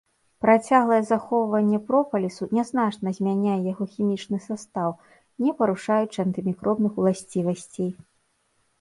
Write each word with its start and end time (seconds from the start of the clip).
Працяглае 0.43 0.97
захоўванне 1.11 1.79
пропалісу 1.89 2.47
нязначна 2.57 3.13
змяняе 3.19 3.59
яго 3.71 3.89
хімічны 3.93 4.37
састаў, 4.49 4.91
не 5.45 5.51
парушаючы 5.63 6.17
антымікробных 6.29 6.91
уласцівасцей. 7.03 7.91